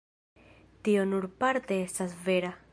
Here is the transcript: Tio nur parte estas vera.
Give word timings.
Tio 0.87 1.03
nur 1.11 1.29
parte 1.45 1.81
estas 1.85 2.19
vera. 2.29 2.55